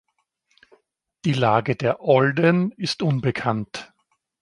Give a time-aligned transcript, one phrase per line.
[1.25, 3.93] Die Lage der "Olden" ist unbekannt.